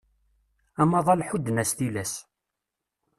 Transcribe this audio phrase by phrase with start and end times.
[0.81, 2.13] Amaḍal ḥudden-as tilas.